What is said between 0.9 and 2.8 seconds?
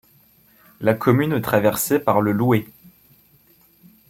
commune est traversée par le Louet.